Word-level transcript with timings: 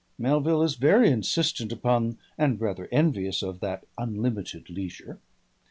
Melville 0.17 0.63
is 0.63 0.77
very 0.77 1.11
insistent 1.11 1.71
upon 1.71 2.17
and 2.35 2.59
rather 2.59 2.89
envious 2.91 3.43
of 3.43 3.59
that 3.59 3.85
unlimited 3.99 4.67
leisure. 4.67 5.19